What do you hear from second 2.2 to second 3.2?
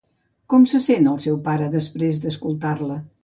d'escoltar-la?